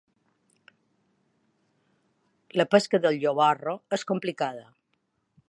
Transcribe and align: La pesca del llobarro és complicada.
La 2.61 2.67
pesca 2.73 3.01
del 3.05 3.21
llobarro 3.25 3.77
és 4.01 4.09
complicada. 4.15 4.67